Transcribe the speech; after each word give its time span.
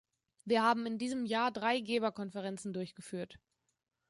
Wir 0.45 0.63
haben 0.63 0.87
in 0.87 0.97
diesem 0.97 1.25
Jahr 1.27 1.51
drei 1.51 1.79
Geberkonferenzen 1.79 2.73
durchgeführt. 2.73 3.37